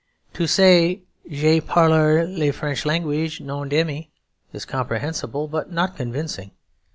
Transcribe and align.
To 0.33 0.47
say, 0.47 1.03
"Je 1.29 1.61
parler 1.61 2.25
le 2.25 2.51
Frenche 2.51 2.87
language, 2.87 3.39
non 3.39 3.69
demi," 3.69 4.09
is 4.51 4.65
comprehensible, 4.65 5.47
but 5.47 5.71
not 5.71 5.95
convincing. 5.95 6.49